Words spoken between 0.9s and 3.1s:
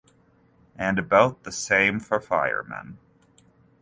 about the same for Firemen.